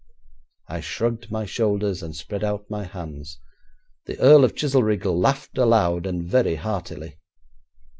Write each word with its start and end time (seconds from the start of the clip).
I 0.67 0.79
shrugged 0.81 1.29
my 1.29 1.45
shoulders 1.45 2.01
and 2.01 2.15
spread 2.15 2.43
out 2.43 2.71
my 2.71 2.85
hands. 2.85 3.37
The 4.07 4.17
Earl 4.17 4.43
of 4.43 4.55
Chizelrigg 4.55 5.05
laughed 5.05 5.59
aloud 5.59 6.07
and 6.07 6.23
very 6.23 6.55
heartily. 6.55 7.19